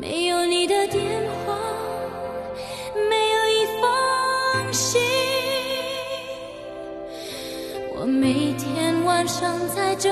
[0.00, 1.04] 没有你的电
[1.44, 1.58] 话
[2.94, 4.98] 没有一封信
[7.94, 10.08] 我每天晚上在这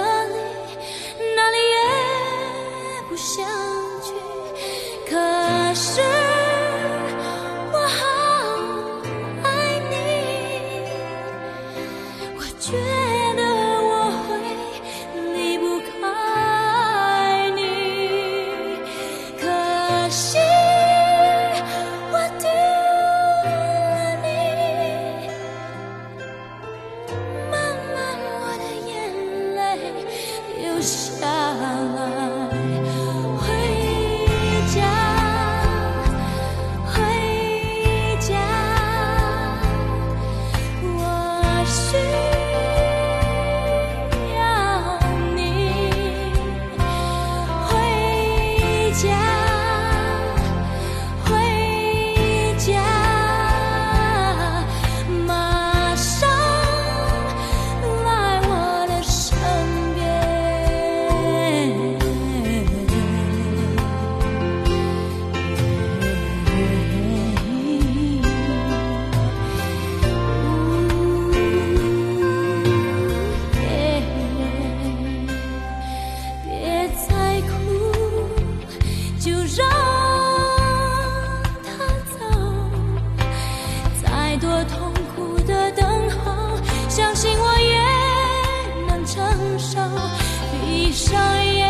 [91.09, 91.67] 上眼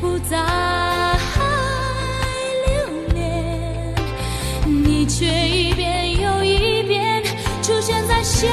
[0.00, 0.36] 不再
[2.66, 3.94] 留恋。
[4.66, 7.22] 你却一遍又一遍
[7.62, 8.48] 出现在小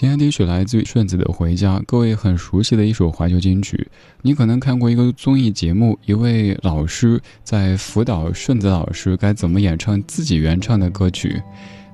[0.00, 3.86] 今天第一曲来自于顺子的《回家》，各位很熟悉的一首怀旧金曲。
[4.22, 11.42] 你可能看过一个综艺节目，一位老师在辅导顺子老师该怎么演唱自己原创的歌曲。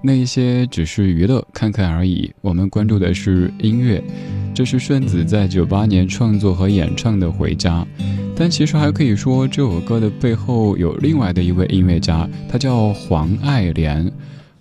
[0.04, 2.32] 那一些只是娱乐，看看而已。
[2.42, 4.00] 我们关注的是音乐。
[4.54, 7.84] 这是顺子在九八年创作和演唱的《回家》，
[8.36, 14.08] 但其实还可以说这首歌的背后有另外的一位音乐家，他叫黄爱莲。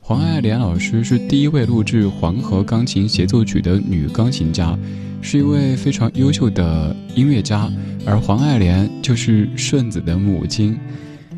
[0.08, 4.78] 黄爱莲老师是第一位录制黄河钢琴协奏曲的女钢琴家，
[5.20, 7.68] 是一位非常优秀的音乐家。
[8.06, 10.78] 而黄爱莲就是顺子的母亲。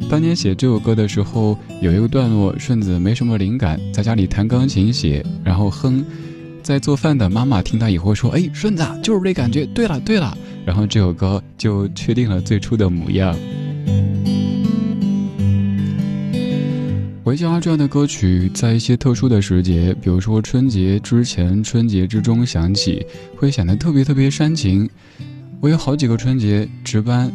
[0.10, 6.04] 当年写这首歌的时候，有一个段落，顺子没什么灵感，在家里弹钢琴写，然后哼。
[6.62, 13.34] 在做饭的妈妈听到以后说：“哎，顺子就是这感觉。”对了对了，然后这首歌就确定了最初的模样。
[17.28, 24.90] 回家这样的歌曲，在一些特殊的时节，比如说春节之前、春节之中响起，会显得特别特别煽情。
[25.60, 27.30] 我有好几个春节值班，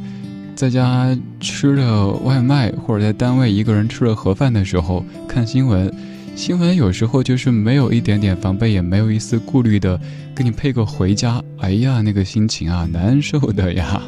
[0.55, 5.94] 在家吃了外卖，或者在单位一个人吃了盒饭的时候看新闻，
[6.35, 10.00] 新闻有时候就是没有一点点防备，也没有一丝顾虑的
[10.35, 14.00] 给你配个回家，哎呀，那个心情啊，难受的呀。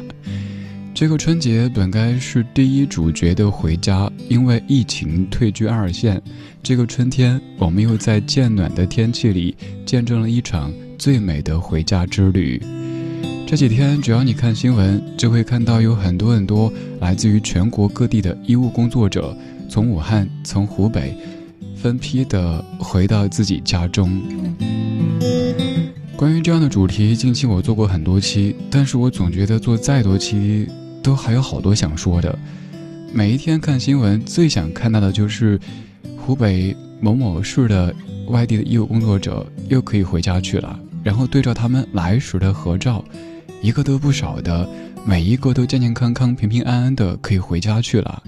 [0.95, 6.21] 这个春节本该是第一主角的回家，因为疫情退居二线。
[6.63, 9.53] 这个春天，我们又在渐暖的天气里
[9.85, 12.61] 见证了一场最美的回家之旅。
[13.45, 16.71] 这几天，只要你看新闻，就会看到有很多很多
[17.01, 19.37] 来自于全国各地的医务工作者，
[19.67, 21.13] 从武汉、从湖北，
[21.75, 24.17] 分批的回到自己家中。
[26.15, 30.65] 关于这样的主题，近期我做过很多期，但是我总觉得做再多期。
[31.05, 32.35] 都还有好多想说的。
[33.13, 35.59] 每一天看新闻，最想看到的就是
[36.17, 37.93] 湖北某某市的
[38.29, 40.79] 外地的医务工作者又可以回家去了。
[41.03, 43.05] 然后对照他们来时的合照，
[43.61, 44.67] 一个都不少的，
[45.05, 48.23] 每一个都健健康康、平平安安的可以回家去了。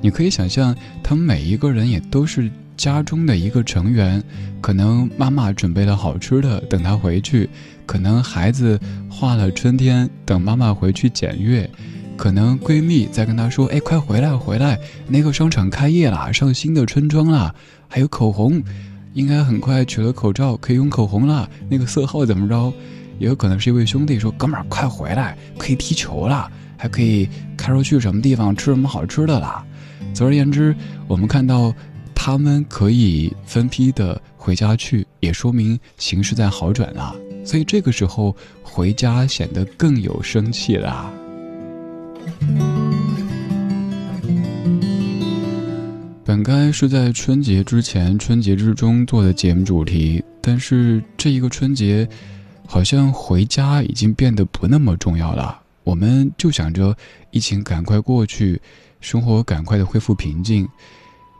[0.00, 4.24] 你可以想象，他们每一个人也都是家中的一个成员。
[4.62, 7.50] 可能妈妈准备了好吃的等他回去，
[7.84, 8.80] 可能孩子
[9.10, 11.68] 画了春天等妈妈回去检阅。
[12.16, 14.78] 可能闺蜜在跟她说：“哎，快回来，回来！
[15.08, 17.54] 那个商场开业了，上新的春装了，
[17.88, 18.62] 还有口红，
[19.14, 21.48] 应该很快取了口罩可以用口红了。
[21.68, 22.72] 那个色号怎么着？
[23.18, 29.64] 也有可能是一位兄弟说：‘哥们儿，快回来，可以踢球了，还可以开出去什么地方吃什么好吃的了。’
[30.14, 30.74] 总而言之，
[31.06, 31.74] 我们看到
[32.14, 37.14] 他们可以分批的回家去，也说明形势在好转啊。
[37.44, 41.12] 所以这个时候回家显得更有生气了。”
[46.32, 52.08] 本该是在春节之前、春节之中做的节目主题，但是这一个春节，
[52.66, 55.60] 好像回家已经变得不那么重要了。
[55.84, 56.96] 我们就想着
[57.32, 58.58] 疫情赶快过去，
[58.98, 60.66] 生活赶快的恢复平静。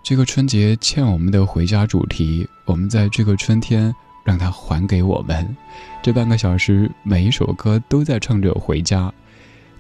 [0.04, 3.90] 这个春节欠我们的回家主题，我们在这个春天
[4.26, 5.56] 让它还给我们。
[6.02, 9.10] 这半个小时，每一首歌都在唱着回家。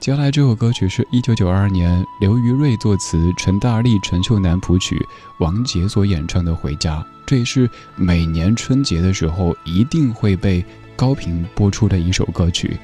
[0.02, 5.00] 接下来这首歌曲是一九九二年刘余瑞作词，陈大力、陈秀楠谱曲，
[5.38, 6.96] 王杰所演唱的《回家》。
[7.24, 10.64] 这也是每年春节的时候一定会被
[10.96, 12.76] 高频播出的一首歌曲。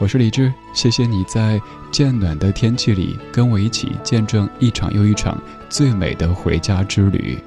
[0.00, 7.38] 我是李志，谢谢你在渐暖的天气里跟我一起见证一场又一场最美的回家之旅。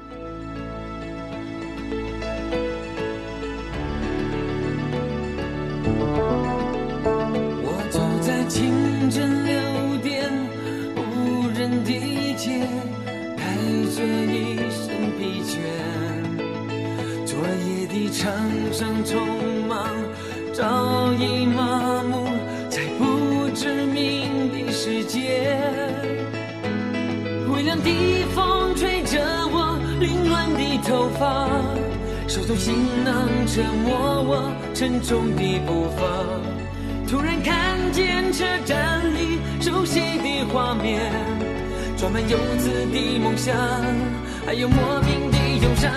[44.46, 45.90] 还有莫名的忧伤。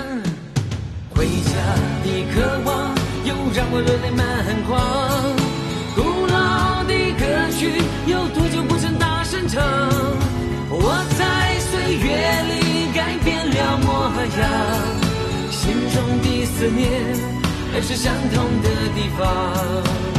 [1.15, 1.51] 回家
[2.03, 4.21] 的渴望，又让我热泪满
[4.67, 4.69] 眶。
[5.95, 7.23] 古老的歌
[7.57, 7.59] 曲，
[8.05, 9.63] 有多久不曾大声唱？
[10.69, 12.07] 我在岁月
[12.49, 13.87] 里改变了模
[14.37, 14.45] 样，
[15.49, 16.85] 心中的思念。
[17.73, 20.16] 还是相同的地方。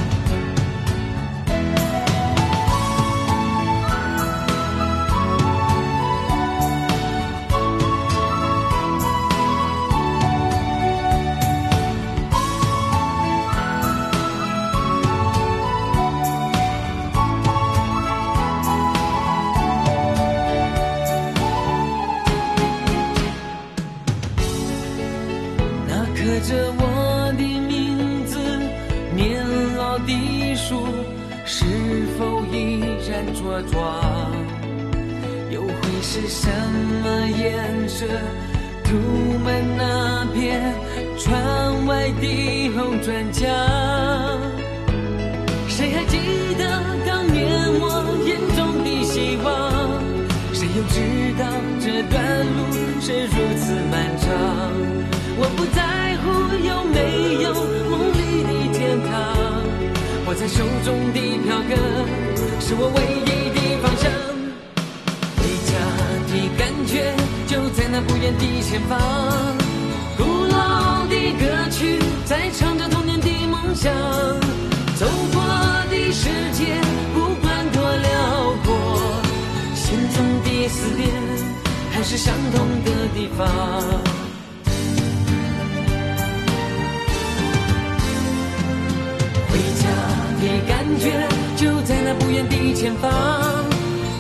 [26.19, 28.41] 刻着我的名字
[29.15, 29.41] 年
[29.77, 30.13] 老的
[30.57, 30.85] 树
[31.45, 31.65] 是
[32.19, 33.79] 否依然茁壮
[35.53, 36.51] 又会是什
[37.05, 38.05] 么颜色？
[38.83, 38.97] 涂
[39.45, 40.75] 满那片
[41.19, 43.47] 窗外的红砖墙？
[45.69, 46.19] 谁还记
[46.59, 46.65] 得
[47.07, 47.47] 当年
[47.81, 48.08] 我
[50.69, 51.01] 谁又知
[51.39, 51.47] 道
[51.81, 52.61] 这段路
[53.01, 54.29] 是如此漫长？
[55.41, 55.81] 我不在
[56.21, 56.29] 乎
[56.63, 56.97] 有没
[57.43, 57.55] 有
[57.89, 59.11] 梦里的天堂，
[60.27, 61.73] 握在手中的票根
[62.61, 64.13] 是我唯一的方向。
[65.39, 65.73] 回家
[66.29, 66.93] 的感觉
[67.47, 68.99] 就在那不远的前方，
[70.19, 72.68] 古老的歌曲在唱
[82.11, 83.47] 是相同的地方。
[89.51, 89.85] 回家
[90.41, 93.13] 的感觉就在那不远的前方，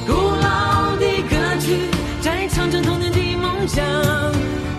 [0.06, 1.88] 古老的歌曲
[2.20, 3.82] 在唱着童年的梦想，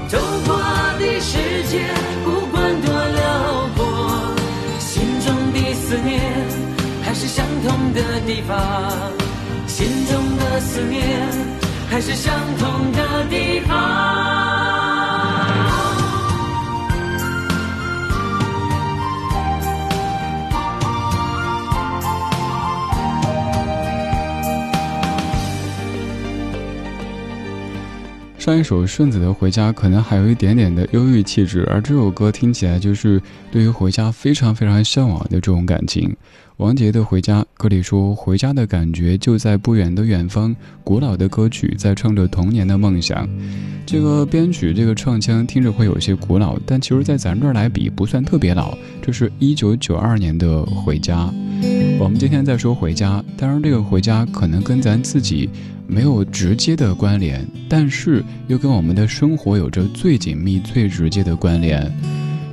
[0.07, 0.55] 走过
[0.99, 1.83] 的世界
[2.23, 4.35] 不管多辽阔，
[4.77, 6.21] 心中的思念
[7.01, 8.55] 还是相同的地方，
[9.65, 11.48] 心中的思念
[11.89, 14.78] 还是相同的地方。
[28.49, 36.11] 上一首顺子的《回家》可能还有一点点的忧郁气质，而这首歌听起来就是对于回家非常非常向往的这种感情。
[36.57, 43.29] 王杰的《回家》歌里说：“回家的感觉就在不远的远方。”古老的歌曲在唱着童年的梦想。
[43.85, 48.75] 这个编曲，这个唱腔听着会有些古老，但其实，在咱这儿来比不算特别老。
[48.99, 51.31] 这是一九九二年的《回家》。
[51.99, 55.47] 我们今天在说回家，当然这个回家可能跟咱自己。
[55.89, 61.91] 没有直接的关联，但是又跟我们的生活有着最紧密、最直接的关联。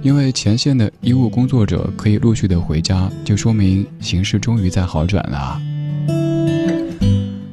[0.03, 5.61] 因为前线的医务工作者可以陆续的回家，就说明形势终于在好转了。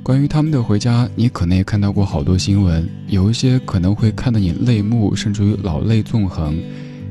[0.02, 6.54] 关于他们的回家，你可能也看到过好多新闻，有一些可能会看得你泪目，甚至于老泪纵横；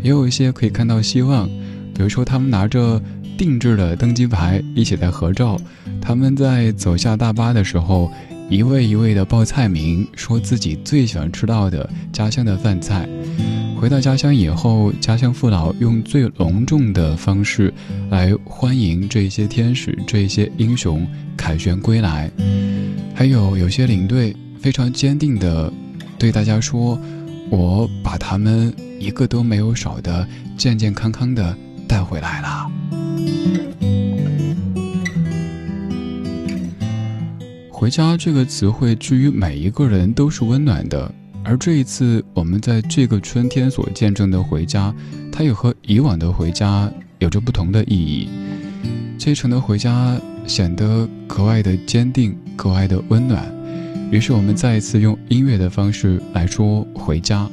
[0.03, 1.47] 也有一些可以看到希望，
[1.95, 3.03] 比如说他们拿着
[3.37, 5.59] 定制的登机牌一起在合照，
[6.01, 8.11] 他们在走下大巴的时候。
[8.53, 13.09] 一位一位的报菜名，说自己最喜欢吃到的家乡的饭菜。
[13.81, 17.73] 回到家乡以后，家乡父老用最隆重的方式
[18.11, 22.31] 来欢迎这些天使、这些英雄凯旋归来。
[23.15, 25.73] 还有有些领队非常坚定地
[26.19, 27.01] 对大家说
[27.49, 30.29] ：“我把他们一个都没有少的
[30.59, 31.57] 健健康康的
[31.89, 32.71] 带回来了。”
[37.83, 41.13] 回家这个词汇，至于每一个人都是温暖的。
[41.43, 44.95] 而这一次，我们在这个春天所见证的回家，
[45.33, 48.29] 它也和以往的回家有着不同的意义。
[49.19, 53.53] 这一程的回家显得格外的坚定，格外的温暖。
[54.13, 57.51] 于是，我们再一次用音乐的方式来说回家。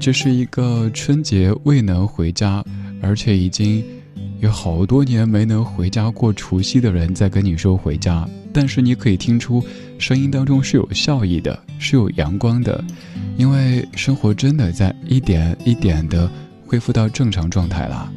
[0.00, 2.64] 这是一个春节未能回家，
[3.00, 3.84] 而且已经
[4.40, 8.28] 有好多年没能回家过除夕的人在跟你说回家。
[8.52, 9.64] 但是你可以听出，
[9.98, 12.84] 声音当中是有笑意的，是有阳光的，
[13.36, 16.30] 因为生活真的在一点一点的
[16.66, 18.12] 恢复到正常状态了。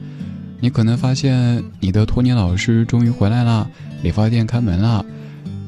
[0.60, 3.70] 你可能发现你的托尼老师终于回来了，
[4.02, 5.06] 理发店开门了，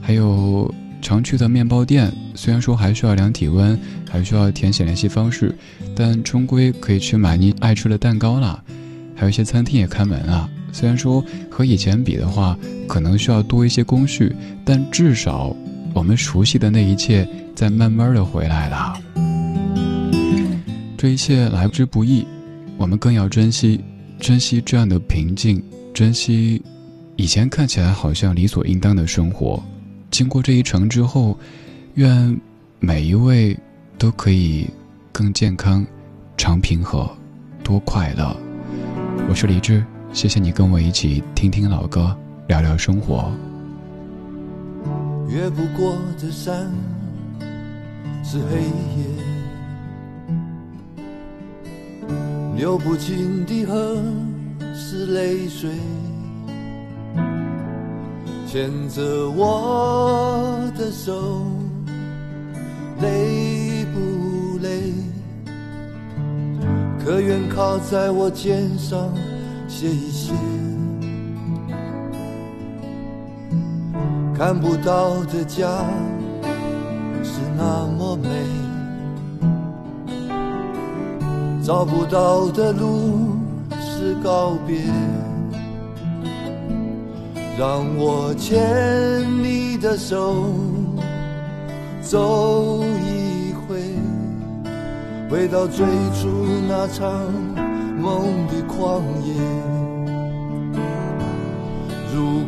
[0.01, 5.55] 还有常去的面包店，虽然说还需要量体温，还需要填写联系方式，
[5.95, 8.63] 但终归可以去买你爱吃的蛋糕了。
[9.15, 10.49] 还有一些餐厅也开门了。
[10.71, 12.57] 虽然说和以前比的话，
[12.87, 15.55] 可能需要多一些工序，但至少
[15.93, 18.93] 我们熟悉的那一切在慢慢的回来了。
[20.97, 22.25] 这一切来之不易，
[22.77, 23.81] 我们更要珍惜，
[24.19, 26.61] 珍惜这样的平静，珍惜
[27.15, 29.63] 以前看起来好像理所应当的生活。
[30.09, 31.37] 经过这一程之后，
[31.95, 32.39] 愿
[32.79, 33.57] 每一位
[33.97, 34.67] 都可以
[35.11, 35.85] 更健康、
[36.37, 37.09] 常平和、
[37.63, 38.35] 多快乐。
[39.29, 39.83] 我是李志。
[40.17, 43.31] 谢谢你跟我一起听听老歌，聊聊生活。
[45.29, 46.71] 越不过的山
[48.23, 48.61] 是黑
[48.97, 49.05] 夜，
[52.55, 54.01] 流不尽的河
[54.73, 55.69] 是泪水，
[58.47, 61.45] 牵着我的手，
[63.01, 64.91] 累不累？
[67.05, 69.13] 可愿靠在我肩上？
[69.67, 70.33] 歇一歇
[74.37, 75.67] 看不到的家
[77.23, 78.67] 是那么美。
[81.67, 83.35] 找不到的路
[83.81, 84.77] 是告别
[87.59, 88.63] 让我牵
[89.43, 90.45] 你的手
[92.01, 93.81] 走一回
[95.29, 96.29] 回到最初
[96.69, 97.11] 那场
[97.99, 99.56] 梦的旷野。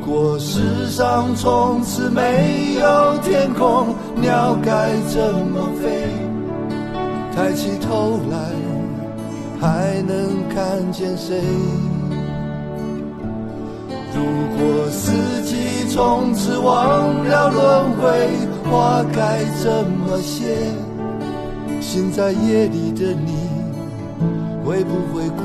[0.09, 6.09] 果世上从此没有天空，鸟该怎么飞？
[7.35, 8.37] 抬起头来，
[9.61, 11.39] 还能看见谁？
[14.15, 14.23] 如
[14.57, 15.11] 果四
[15.43, 18.29] 季从此忘了轮回，
[18.67, 20.57] 花该怎么谢？
[21.79, 23.47] 醒在夜里的你，
[24.65, 25.43] 会不会哭？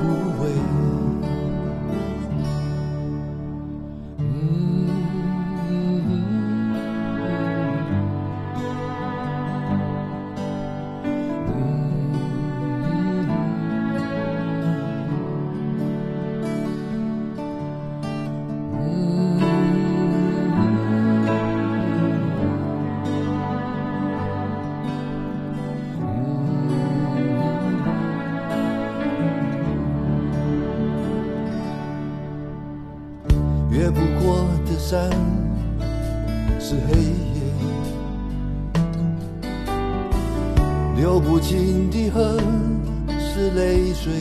[36.60, 37.40] 是黑夜，
[40.96, 42.38] 流不尽的恨
[43.18, 44.12] 是泪水。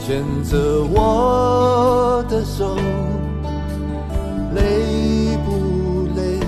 [0.00, 0.56] 牵着
[0.92, 2.76] 我的手，
[4.54, 6.38] 累不累？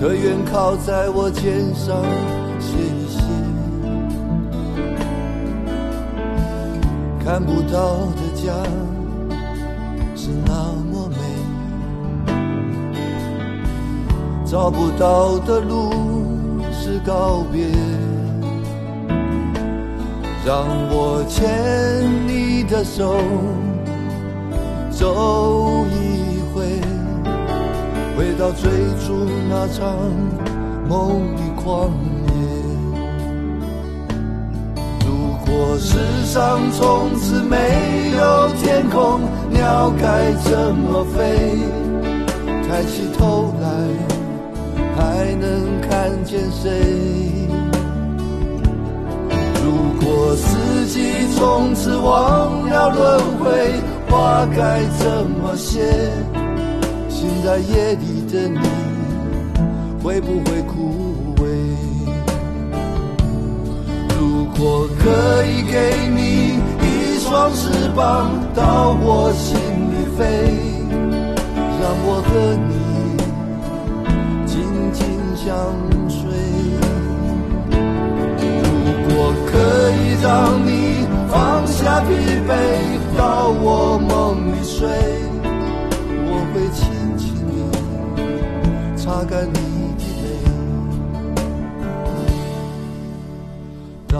[0.00, 2.02] 可愿靠在我肩上
[2.58, 3.22] 歇一歇？
[7.24, 8.52] 看不到的家。
[14.50, 15.90] 找不到的路
[16.72, 17.66] 是告别。
[20.46, 21.46] 让我牵
[22.26, 23.18] 你的手，
[24.90, 26.64] 走一回，
[28.16, 28.70] 回到最
[29.04, 29.94] 初那场
[30.88, 31.90] 梦的旷
[32.32, 32.32] 野。
[35.04, 37.56] 如果世上从此没
[38.16, 41.58] 有天空，鸟该怎么飞？
[42.66, 43.66] 抬起头来，
[44.98, 46.68] 还能看见谁？
[49.62, 50.98] 如果四季
[51.36, 53.46] 从此忘了轮回，
[54.10, 55.78] 花该怎么谢？
[57.08, 58.58] 醒在夜里的你，
[60.02, 61.46] 会不会枯萎？
[64.18, 65.76] 如果可以给
[66.12, 69.56] 你一双翅膀，到我心
[69.92, 70.24] 里飞，
[71.80, 72.30] 让我和
[72.68, 72.74] 你
[75.38, 76.18] 紧相。
[79.50, 79.54] 可
[79.90, 80.28] 以让
[80.66, 80.70] 你
[81.28, 82.14] 放下疲
[82.46, 82.50] 惫，
[83.16, 84.88] 到我梦里睡，
[86.26, 86.78] 我会轻
[87.16, 87.58] 轻地
[88.96, 89.58] 擦干你
[89.98, 90.02] 的
[92.14, 92.26] 泪，
[94.06, 94.16] 到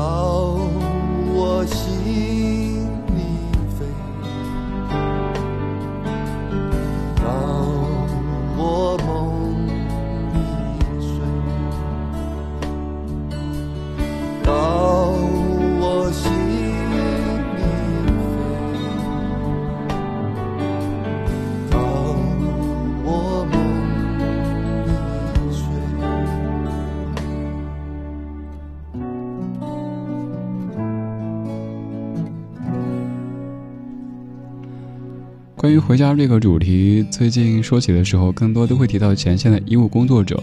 [35.68, 40.42] 关于回家这个主题，最近说起的时候，更多都会提到前线的医务工作者。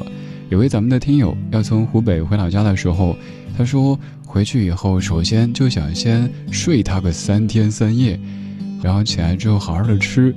[0.50, 3.18] 有位咱们的听友要从湖北回老家的时候，
[3.58, 8.20] 他说回去以后，首先就想先睡他个三天三夜，
[8.84, 10.32] 然后起来之后好好的吃，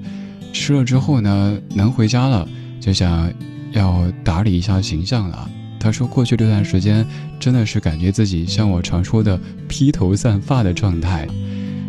[0.54, 2.48] 吃了之后呢，能回家了，
[2.80, 3.30] 就想
[3.72, 5.50] 要打理一下形象了。
[5.78, 7.06] 他说过去这段时间
[7.38, 11.28] 真的是感觉自己像我常说的披头散发的状态。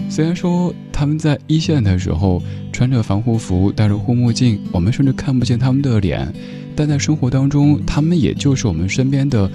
[0.10, 2.42] 虽然说他们在一线的时候
[2.74, 6.28] 穿着防护服、戴着护目镜，我们甚至看不见他们的脸，
[6.76, 9.50] 但在生活当中，他们也就是我们身边的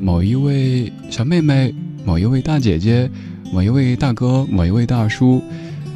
[0.00, 1.72] 某一位小妹妹、
[2.04, 3.08] 某一位大姐姐、
[3.52, 5.40] 某一位大哥、某一位大叔。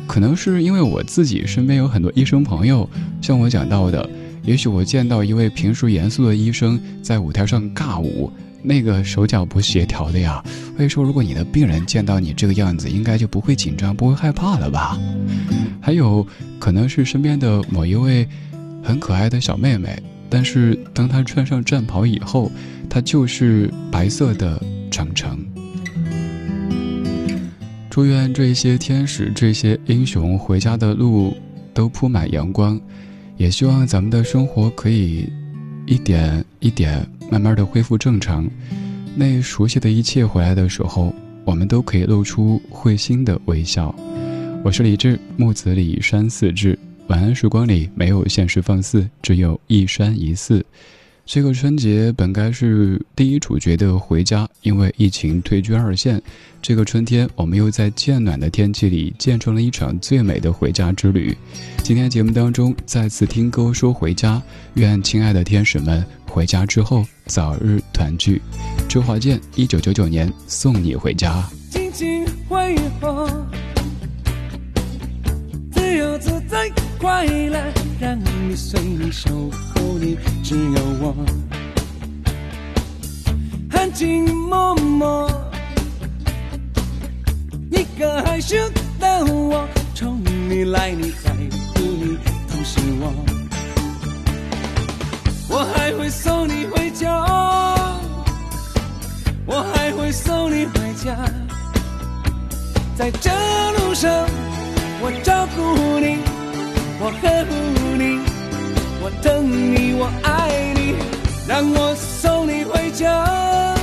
[0.06, 2.88] 可能是因为我自己身边有很多医生朋友，
[3.20, 4.08] 像我讲到的，
[4.44, 8.30] 也许我见到一位平时严肃的医生在舞台上尬舞，
[8.64, 10.42] 那个手脚不协调的呀。
[10.76, 14.98] 所以说，如果你的病人见到你这个样子，应该就不会紧张，不会害怕了吧？
[15.80, 16.26] 还有
[16.58, 18.26] 可能是身边的某一位
[18.82, 19.96] 很可爱的小妹妹，
[20.28, 22.50] 但是当她穿上战袍以后，
[22.90, 25.38] 她就是白色的长城。
[27.88, 31.36] 祝愿这些天使、这些英雄回家的路
[31.72, 32.80] 都铺满阳光，
[33.36, 35.30] 也希望咱们的生活可以
[35.86, 38.48] 一点一点慢慢的恢复正常。
[39.16, 41.12] 那熟悉的一切回来的时候，
[41.44, 43.92] 我们都可以露出会心的微笑。
[44.62, 46.78] 我是李志，木子李山寺志。
[47.08, 50.64] 晚安时光里没有现实放肆，只有一山一寺。
[51.26, 56.20] 这个春节本该是第一主角的回家，因为疫情退居二线。
[56.60, 61.34] 这个春天，我们又在渐暖的天气里见证了一场最美的回家之旅。
[61.82, 64.40] 今天节目当中，再次听歌说回家，
[64.74, 68.40] 愿亲爱的天使们回家之后早日团聚。
[68.86, 71.42] 周华健，一九九九年送你回家。
[71.70, 73.26] 轻轻挥霍，
[75.94, 77.56] 自由自在，快乐，
[78.00, 81.14] 让你随你守护你，只有我。
[83.70, 85.28] 含情脉脉，
[87.70, 88.56] 一个害羞
[88.98, 93.14] 的我，宠你来你在乎你，都是我，
[95.48, 97.24] 我还会送你回家。
[99.46, 101.16] 我还会送你回家，
[102.96, 103.30] 在这
[103.78, 104.10] 路上，
[105.06, 105.60] 我照顾
[106.00, 106.16] 你，
[106.98, 107.52] 我呵护
[107.98, 108.20] 你，
[109.02, 110.94] 我等你，我爱你，
[111.46, 113.76] 让我送你回家，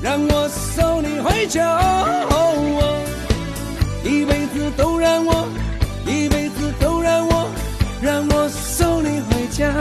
[0.00, 1.76] 让我送你回家，
[4.04, 5.48] 一辈子都让我，
[6.06, 7.50] 一辈子都让我，
[8.00, 9.74] 让我送你回家。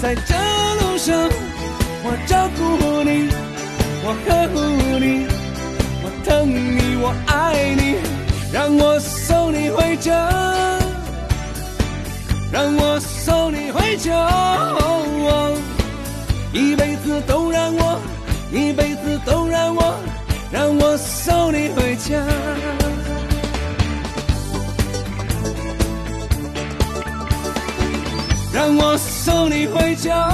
[0.00, 0.34] 在这
[0.80, 1.28] 路上，
[2.04, 3.28] 我照顾你，
[4.04, 4.56] 我呵护
[5.00, 5.26] 你，
[6.04, 7.96] 我疼你，我爱你，
[8.52, 10.14] 让我送你回家，
[12.52, 14.12] 让我送你回家，
[16.52, 18.00] 一辈子都让我，
[18.52, 19.98] 一辈子都让我，
[20.52, 22.22] 让我送你回家。
[28.50, 28.96] 让我
[29.28, 30.26] 送你回家，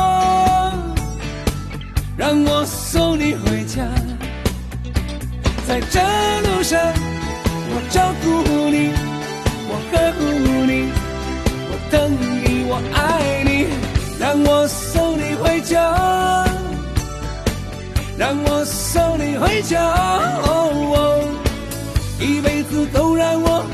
[2.17, 3.83] 让我送你回家。
[5.67, 5.99] 在这
[6.47, 6.79] 路上，
[7.71, 8.29] 我照顾
[8.71, 8.93] 你，
[9.69, 10.23] 我呵护
[10.71, 10.93] 你，
[11.71, 13.67] 我等你，我爱你。
[14.21, 16.47] 让我送你回家，
[18.17, 19.83] 让我送你回家。
[20.47, 21.21] 哦
[22.21, 23.65] 一辈子都让我，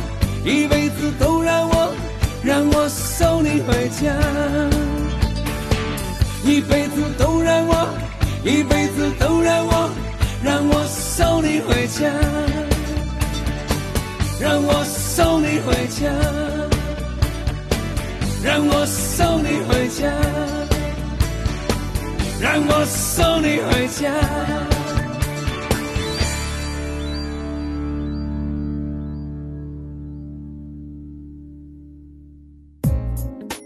[0.46, 1.92] 一辈子都让我。
[2.42, 4.16] 让我送你回家，
[6.44, 7.88] 一辈子都让我，
[8.44, 9.90] 一辈子都让我，
[10.42, 12.10] 让我送你回家，
[14.40, 16.10] 让我送你回家，
[18.42, 20.10] 让我送你回家，
[22.40, 24.10] 让我送你回家。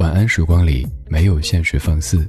[0.01, 2.29] 晚安时光里没有现实放肆，